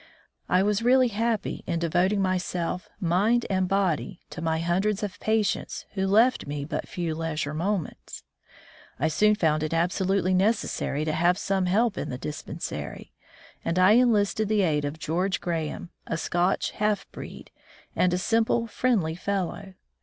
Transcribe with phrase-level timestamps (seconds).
[0.49, 5.85] I was really happy in devoting myself mind and body to my hundreds of patients
[5.93, 8.23] who left me but few leisure moments.
[8.99, 13.13] I soon found it absolutely necessary to have some help m the dispensary,
[13.63, 17.51] and I enlisted the aid of George Graham, a Scotch half breed,
[17.95, 19.75] and a simple, friendly fellow.